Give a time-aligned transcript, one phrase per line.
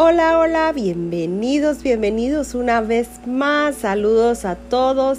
[0.00, 3.78] Hola, hola, bienvenidos, bienvenidos una vez más.
[3.78, 5.18] Saludos a todos.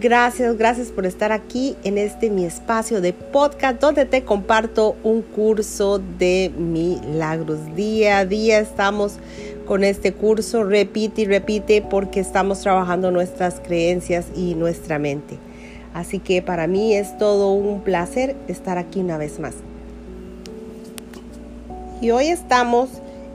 [0.00, 5.22] Gracias, gracias por estar aquí en este mi espacio de podcast donde te comparto un
[5.22, 7.60] curso de milagros.
[7.76, 9.20] Día a día estamos
[9.64, 15.38] con este curso, repite y repite porque estamos trabajando nuestras creencias y nuestra mente.
[15.94, 19.54] Así que para mí es todo un placer estar aquí una vez más.
[22.00, 22.88] Y hoy estamos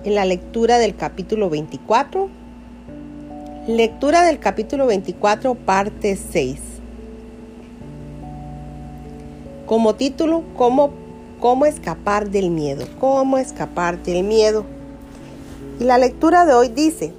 [0.03, 2.29] en la lectura del capítulo 24.
[3.67, 6.59] Lectura del capítulo 24, parte 6.
[9.67, 10.91] Como título, ¿cómo,
[11.39, 12.85] cómo escapar del miedo?
[12.99, 14.65] ¿Cómo escapar del miedo?
[15.79, 17.13] Y la lectura de hoy dice,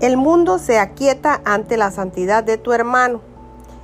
[0.00, 3.20] el mundo se aquieta ante la santidad de tu hermano,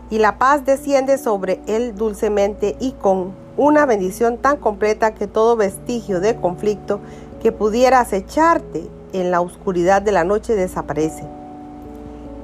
[0.09, 5.57] y la paz desciende sobre él dulcemente y con una bendición tan completa que todo
[5.57, 7.01] vestigio de conflicto
[7.47, 11.23] que pudiera acecharte en la oscuridad de la noche desaparece.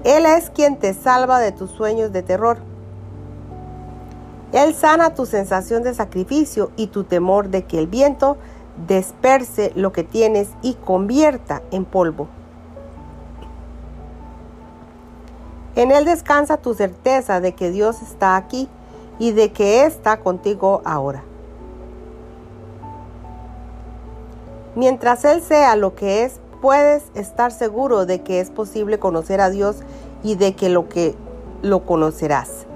[0.04, 2.58] Él es quien te salva de tus sueños de terror.
[4.52, 8.36] Él sana tu sensación de sacrificio y tu temor de que el viento
[8.86, 12.28] disperse lo que tienes y convierta en polvo.
[15.74, 18.68] En Él descansa tu certeza de que Dios está aquí
[19.18, 21.24] y de que está contigo ahora.
[24.74, 29.50] Mientras Él sea lo que es, puedes estar seguro de que es posible conocer a
[29.50, 29.76] Dios
[30.22, 31.14] y de que lo que
[31.60, 32.66] lo conocerás.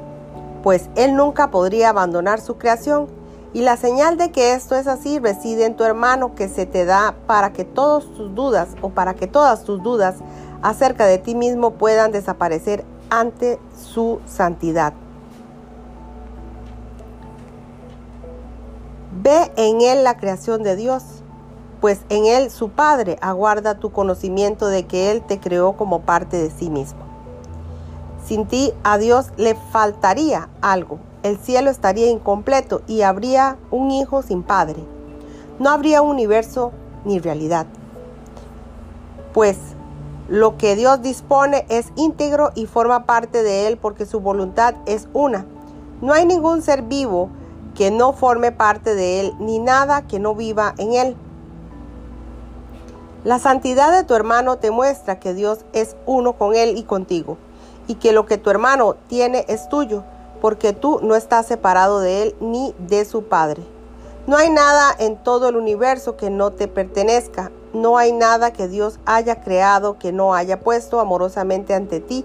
[0.62, 3.06] Pues Él nunca podría abandonar su creación
[3.54, 6.84] y la señal de que esto es así reside en tu hermano que se te
[6.84, 10.16] da para que todas tus dudas o para que todas tus dudas
[10.60, 14.92] acerca de ti mismo puedan desaparecer ante su santidad.
[19.22, 21.15] Ve en él la creación de Dios
[21.80, 26.36] pues en Él su Padre aguarda tu conocimiento de que Él te creó como parte
[26.36, 27.00] de sí mismo.
[28.24, 34.22] Sin ti a Dios le faltaría algo, el cielo estaría incompleto y habría un hijo
[34.22, 34.84] sin padre.
[35.58, 36.70] No habría universo
[37.04, 37.66] ni realidad.
[39.32, 39.56] Pues
[40.28, 45.08] lo que Dios dispone es íntegro y forma parte de Él porque su voluntad es
[45.12, 45.46] una.
[46.00, 47.30] No hay ningún ser vivo
[47.74, 51.16] que no forme parte de Él, ni nada que no viva en Él.
[53.26, 57.38] La santidad de tu hermano te muestra que Dios es uno con él y contigo,
[57.88, 60.04] y que lo que tu hermano tiene es tuyo,
[60.40, 63.64] porque tú no estás separado de él ni de su Padre.
[64.28, 68.68] No hay nada en todo el universo que no te pertenezca, no hay nada que
[68.68, 72.24] Dios haya creado que no haya puesto amorosamente ante ti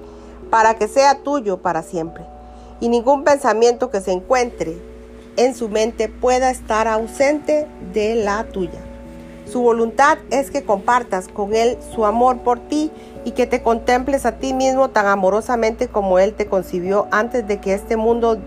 [0.52, 2.28] para que sea tuyo para siempre.
[2.80, 4.80] Y ningún pensamiento que se encuentre
[5.36, 8.91] en su mente pueda estar ausente de la tuya.
[9.52, 12.90] Su voluntad es que compartas con Él su amor por ti
[13.26, 17.60] y que te contemples a ti mismo tan amorosamente como Él te concibió antes de
[17.60, 18.38] que este mundo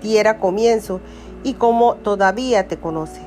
[0.00, 1.00] diera comienzo
[1.42, 3.20] y como todavía te conoce.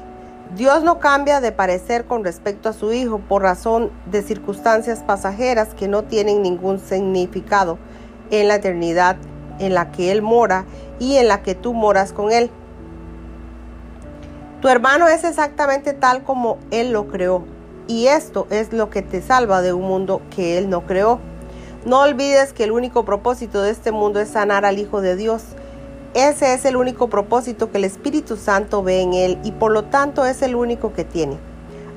[0.55, 5.73] Dios no cambia de parecer con respecto a su Hijo por razón de circunstancias pasajeras
[5.73, 7.77] que no tienen ningún significado
[8.31, 9.17] en la eternidad
[9.59, 10.63] en la que Él mora
[10.99, 12.49] y en la que tú moras con Él.
[14.65, 17.43] Tu hermano es exactamente tal como Él lo creó.
[17.87, 21.19] Y esto es lo que te salva de un mundo que Él no creó.
[21.85, 25.43] No olvides que el único propósito de este mundo es sanar al Hijo de Dios.
[26.15, 29.83] Ese es el único propósito que el Espíritu Santo ve en Él y por lo
[29.83, 31.37] tanto es el único que tiene.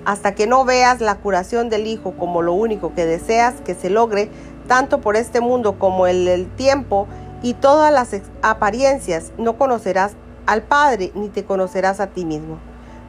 [0.05, 3.89] Hasta que no veas la curación del Hijo como lo único que deseas que se
[3.89, 4.29] logre,
[4.67, 7.07] tanto por este mundo como el, tiempo
[7.43, 8.11] y todas las
[8.43, 10.17] apariencias, no conocerás
[10.49, 12.59] al Padre ni te conocerás a ti mismo,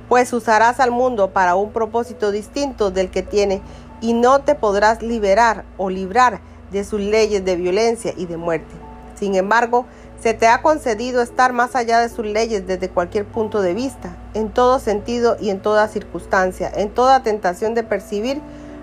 [0.10, 3.62] pues usarás al mundo para un propósito distinto del que tiene
[4.02, 8.76] y no te podrás liberar o librar de sus leyes de violencia y de muerte.
[9.16, 9.86] Sin embargo,
[10.22, 14.18] se te ha concedido estar más allá de sus leyes desde cualquier punto de vista,
[14.34, 18.42] en todo sentido y en toda circunstancia, en toda tentación de percibir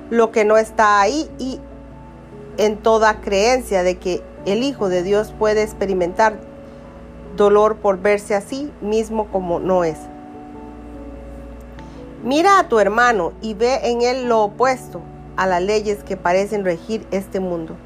[0.08, 1.60] lo que no está ahí y
[2.56, 6.38] en toda creencia de que el Hijo de Dios puede experimentar
[7.36, 9.98] dolor por verse así mismo como no es.
[12.24, 15.02] Mira a tu hermano y ve en él lo opuesto
[15.36, 17.76] a las leyes que parecen regir este mundo.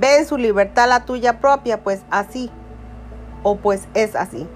[0.00, 2.50] Ve en su libertad la tuya propia, pues así,
[3.42, 4.48] o pues es así.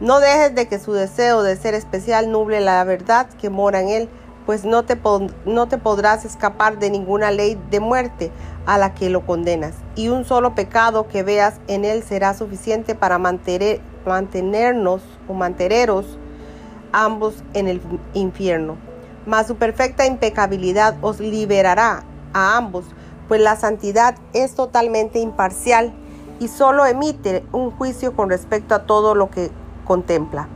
[0.00, 3.88] No dejes de que su deseo de ser especial nuble la verdad que mora en
[3.90, 4.08] él,
[4.46, 4.98] pues no te,
[5.46, 8.30] no te podrás escapar de ninguna ley de muerte
[8.66, 12.94] a la que lo condenas, y un solo pecado que veas en él será suficiente
[12.94, 16.18] para mantener, mantenernos o manteneros
[16.92, 17.80] ambos en el
[18.14, 18.76] infierno.
[19.26, 22.84] mas su perfecta impecabilidad os liberará a ambos,
[23.28, 25.94] pues la santidad es totalmente imparcial
[26.40, 29.50] y solo emite un juicio con respecto a todo lo que
[29.86, 30.48] contempla.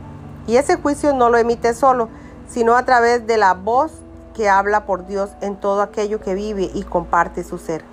[0.45, 2.09] Y ese juicio no lo emite solo,
[2.49, 3.91] sino a través de la voz
[4.33, 7.83] que habla por Dios en todo aquello que vive y comparte su ser.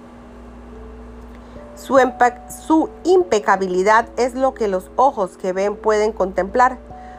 [1.76, 6.78] Su, impecabilidad es lo que los ojos que ven pueden contemplar,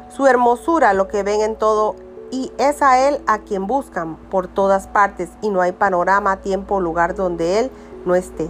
[0.10, 1.95] su hermosura lo que ven en todo
[2.31, 6.75] y es a Él a quien buscan por todas partes y no hay panorama, tiempo
[6.75, 7.72] o lugar donde Él
[8.06, 8.50] no esté.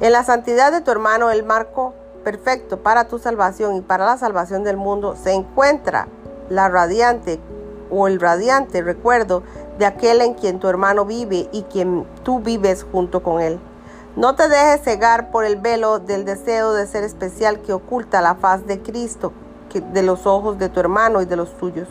[0.00, 1.92] En la santidad de tu hermano, el marco
[2.22, 6.06] perfecto para tu salvación y para la salvación del mundo, se encuentra
[6.48, 7.40] la radiante
[7.90, 9.42] o el radiante recuerdo
[9.78, 13.58] de aquel en quien tu hermano vive y quien tú vives junto con él.
[14.16, 18.34] No te dejes cegar por el velo del deseo de ser especial que oculta la
[18.34, 19.32] faz de Cristo
[19.78, 21.88] de los ojos de tu hermano y de los tuyos.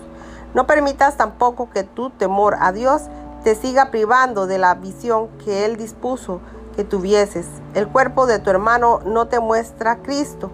[0.54, 3.04] No permitas tampoco que tu temor a Dios
[3.44, 6.42] te siga privando de la visión que Él dispuso
[6.76, 7.48] que tuvieses.
[7.74, 10.52] El cuerpo de tu hermano no te muestra Cristo.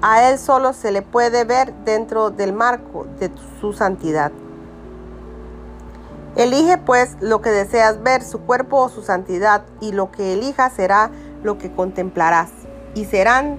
[0.00, 4.32] A Él solo se le puede ver dentro del marco de su santidad.
[6.36, 10.72] Elige pues lo que deseas ver, su cuerpo o su santidad, y lo que elijas
[10.74, 11.10] será
[11.44, 12.50] lo que contemplarás.
[12.94, 13.58] Y serán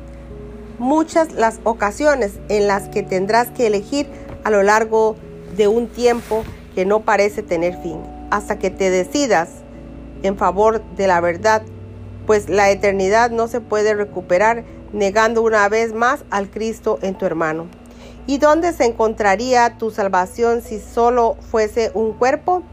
[0.77, 4.10] muchas las ocasiones en las que tendrás que elegir
[4.44, 5.16] a lo largo
[5.56, 6.44] de un tiempo
[6.74, 9.50] que no parece tener fin, hasta que te decidas
[10.24, 11.62] en favor de la verdad,
[12.25, 17.25] pues la eternidad no se puede recuperar negando una vez más al Cristo en tu
[17.25, 17.68] hermano.
[18.27, 22.63] ¿Y dónde se encontraría tu salvación si solo fuese un cuerpo?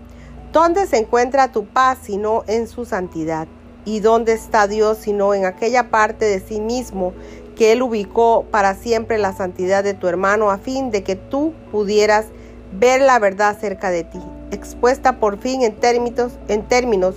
[0.51, 3.47] ¿Dónde se encuentra tu paz si no en su santidad?
[3.85, 7.13] ¿Y dónde está Dios sino en aquella parte de sí mismo
[7.55, 11.53] que Él ubicó para siempre la santidad de tu hermano a fin de que tú
[11.71, 12.27] pudieras
[12.73, 14.21] ver la verdad cerca de ti,
[14.53, 17.15] expuesta por fin en términos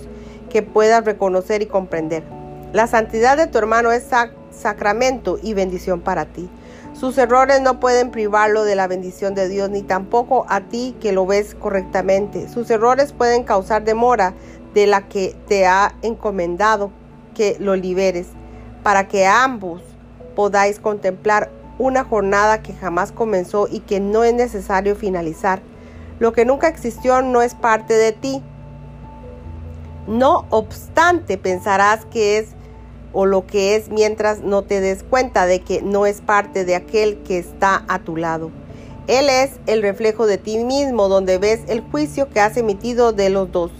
[0.50, 2.24] que puedas reconocer y comprender.
[2.74, 4.08] La santidad de tu hermano es
[4.52, 6.50] sacramento y bendición para ti.
[7.00, 11.12] Sus errores no pueden privarlo de la bendición de Dios, ni tampoco a ti que
[11.12, 12.47] lo ves correctamente.
[12.47, 14.33] Sus errores pueden causar demora
[14.74, 16.92] de la que te ha encomendado
[17.33, 18.27] que lo liberes,
[18.81, 19.81] para que ambos
[20.38, 25.62] podáis contemplar una jornada que jamás comenzó y que no es necesario finalizar.
[26.19, 28.41] Lo que nunca existió no es parte de ti.
[30.07, 32.55] No obstante, pensarás que es
[33.15, 36.75] o lo que es mientras no te des cuenta de que no es parte de
[36.75, 38.51] aquel que está a tu lado.
[39.07, 43.29] Él es el reflejo de ti mismo, donde ves el juicio que has emitido de
[43.29, 43.71] los dos.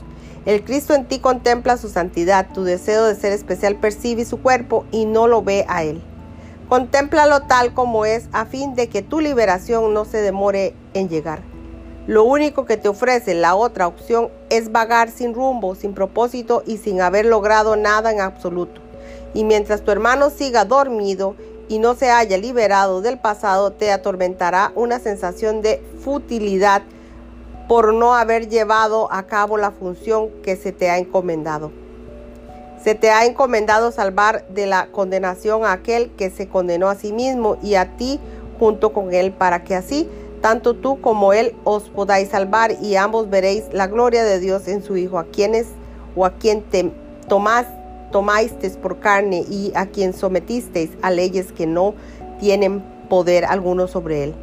[0.46, 4.86] El Cristo en ti contempla su santidad, tu deseo de ser especial percibe su cuerpo
[4.92, 6.02] y no lo ve a Él.
[6.70, 11.42] Contémplalo tal como es a fin de que tu liberación no se demore en llegar.
[12.08, 16.78] Lo único que te ofrece la otra opción es vagar sin rumbo, sin propósito y
[16.78, 18.85] sin haber logrado nada en absoluto.
[19.36, 21.36] Y mientras tu hermano siga dormido
[21.68, 26.82] y no se haya liberado del pasado, te atormentará una sensación de futilidad
[27.68, 31.72] por no haber llevado a cabo la función que se te ha encomendado.
[32.84, 37.12] Se te ha encomendado salvar de la condenación a aquel que se condenó a sí
[37.12, 38.20] mismo y a ti
[38.60, 40.08] junto con él, para que así
[40.40, 44.84] tanto tú como él os podáis salvar y ambos veréis la gloria de Dios en
[44.84, 45.66] su Hijo, a quienes
[46.16, 46.92] o a quien te
[47.28, 47.66] tomás,
[48.16, 51.96] tomasteis por carne y a quien sometisteis a leyes que no
[52.40, 54.36] tienen poder alguno sobre él.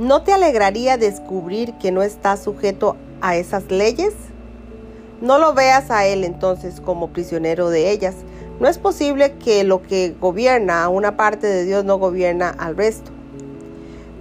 [0.00, 4.14] ¿No te alegraría descubrir que no estás sujeto a esas leyes?
[5.20, 8.16] No lo veas a él entonces como prisionero de ellas.
[8.58, 12.76] No es posible que lo que gobierna a una parte de Dios no gobierna al
[12.76, 13.12] resto.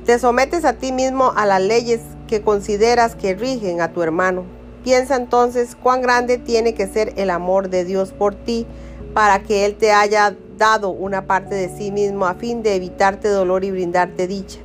[0.05, 4.60] Te sometes a ti mismo a las leyes que consideras que rigen a tu hermano.
[4.83, 8.65] Piensa entonces cuán grande tiene que ser el amor de Dios por ti
[9.13, 13.27] para que Él te haya dado una parte de sí mismo a fin de evitarte
[13.27, 14.59] dolor y brindarte dicha.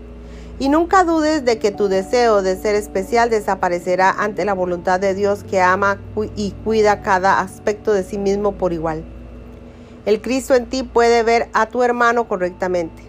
[0.58, 5.14] Y nunca dudes de que tu deseo de ser especial desaparecerá ante la voluntad de
[5.14, 5.98] Dios que ama
[6.34, 9.04] y cuida cada aspecto de sí mismo por igual.
[10.06, 13.02] El Cristo en ti puede ver a tu hermano correctamente.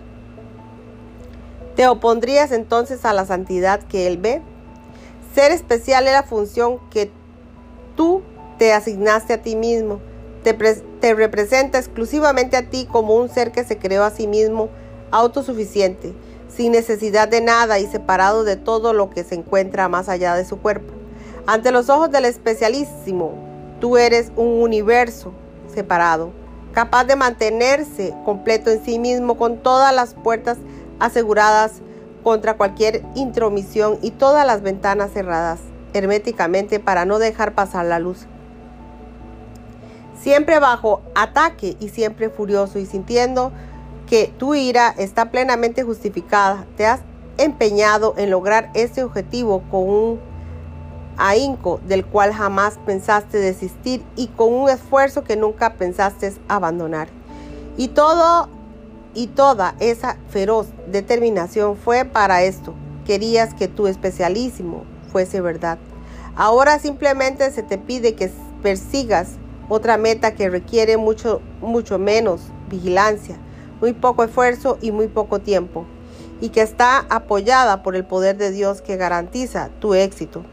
[1.78, 4.42] ¿Te opondrías entonces a la santidad que Él ve?
[5.38, 7.12] Ser especial es la función que
[7.96, 8.24] tú
[8.58, 10.00] te asignaste a ti mismo.
[10.42, 14.70] Te, representa exclusivamente a ti como un ser que se creó a sí mismo
[15.12, 16.16] autosuficiente
[16.50, 20.44] sin necesidad de nada y separado de todo lo que se encuentra más allá de
[20.44, 20.92] su cuerpo.
[21.46, 23.36] Ante los ojos del especialísimo,
[23.80, 25.34] tú eres un universo
[25.72, 26.32] separado,
[26.74, 30.58] capaz de mantenerse completo en sí mismo con todas las puertas
[31.00, 31.84] aseguradas
[32.28, 35.62] contra cualquier intromisión y todas las ventanas cerradas
[35.94, 38.26] herméticamente para no dejar pasar la luz.
[40.20, 43.54] Siempre bajo ataque y siempre furioso y sintiendo
[44.08, 47.00] que tu ira está plenamente justificada, te has
[47.38, 50.20] empeñado en lograr este objetivo con un
[51.16, 57.08] ahínco del cual jamás pensaste desistir y con un esfuerzo que nunca pensaste abandonar.
[57.78, 58.50] Y todo
[59.18, 62.76] y toda esa feroz determinación fue para esto.
[63.04, 65.80] Querías que tu especialísimo fuese verdad.
[66.36, 68.30] Ahora simplemente se te pide que
[68.62, 69.30] persigas
[69.70, 73.40] otra meta que requiere mucho, mucho menos vigilancia,
[73.82, 75.88] muy poco esfuerzo y muy poco tiempo,
[76.40, 80.44] y que está apoyada por el poder de Dios que garantiza tu éxito.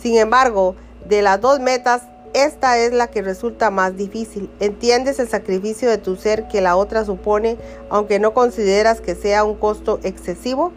[0.00, 0.76] Sin embargo,
[1.06, 2.04] de las dos metas,
[2.34, 4.50] esta es la que resulta más difícil.
[4.58, 7.56] Entiendes el sacrificio de tu ser que la otra supone,
[7.90, 10.72] aunque no consideras que sea un costo excesivo.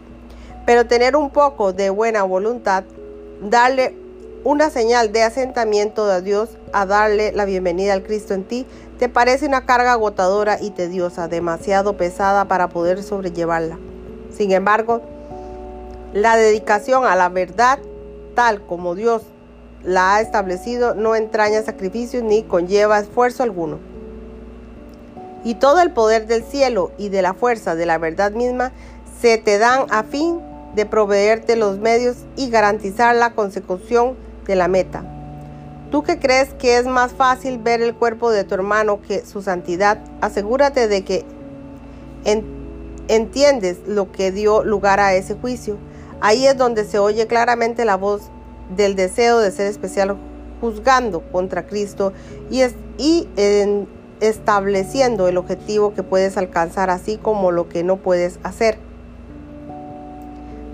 [0.67, 2.83] Pero tener un poco de buena voluntad,
[3.41, 3.95] darle
[4.43, 8.67] una señal de asentamiento de Dios a darle la bienvenida al Cristo en ti,
[8.99, 13.79] te parece una carga agotadora y tediosa, demasiado pesada para poder sobrellevarla.
[14.31, 15.01] Sin embargo,
[16.13, 17.79] la dedicación a la verdad,
[18.35, 19.23] tal como Dios
[19.83, 23.79] la ha establecido, no entraña sacrificios ni conlleva esfuerzo alguno.
[25.43, 28.71] Y todo el poder del cielo y de la fuerza de la verdad misma
[29.21, 30.41] se te dan a fin
[30.75, 34.15] de proveerte los medios y garantizar la consecución
[34.45, 35.03] de la meta.
[35.91, 39.41] Tú que crees que es más fácil ver el cuerpo de tu hermano que su
[39.41, 41.25] santidad, asegúrate de que
[43.07, 45.77] entiendes lo que dio lugar a ese juicio.
[46.19, 48.23] Ahí es donde se oye claramente la voz
[48.75, 50.17] del deseo de ser especial
[50.61, 52.13] juzgando contra Cristo
[52.49, 52.63] y,
[52.97, 53.27] y
[54.19, 58.79] estableciendo el objetivo que puedes alcanzar así como lo que no puedes hacer.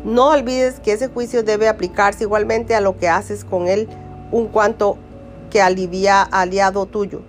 [0.05, 3.87] No olvides que ese juicio debe aplicarse igualmente a lo que haces con él,
[4.31, 4.97] un cuanto
[5.49, 7.21] que alivia aliado tuyo.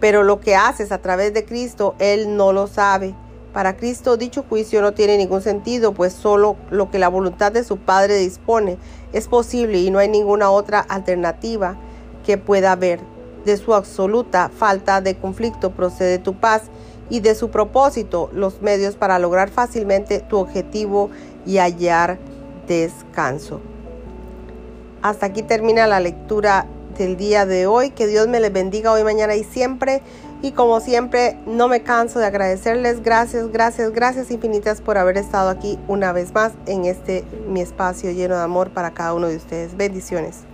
[0.00, 3.14] Pero lo que haces a través de Cristo, Él no lo sabe.
[3.56, 7.64] Para Cristo dicho juicio no tiene ningún sentido, pues solo lo que la voluntad de
[7.64, 8.76] su Padre dispone
[9.14, 11.74] es posible y no hay ninguna otra alternativa
[12.26, 13.00] que pueda haber.
[13.46, 16.64] De su absoluta falta de conflicto procede tu paz
[17.08, 21.08] y de su propósito los medios para lograr fácilmente tu objetivo
[21.46, 22.18] y hallar
[22.68, 23.62] descanso.
[25.00, 26.66] Hasta aquí termina la lectura
[26.98, 27.90] del día de hoy.
[27.90, 30.02] Que Dios me les bendiga hoy, mañana y siempre.
[30.42, 33.02] Y como siempre, no me canso de agradecerles.
[33.02, 38.10] Gracias, gracias, gracias infinitas por haber estado aquí una vez más en este mi espacio
[38.10, 39.76] lleno de amor para cada uno de ustedes.
[39.76, 40.44] Bendiciones.